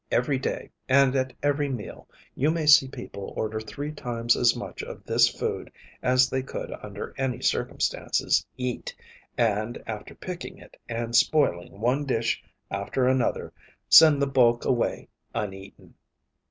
[0.11, 4.81] Every day, and at every meal, you may see people order three times as much
[4.81, 8.95] of this food as they could under any circumstances eat,
[9.37, 12.41] and, after picking it and spoiling one dish
[12.71, 13.53] after another,
[13.89, 15.93] send the bulk away uneaten.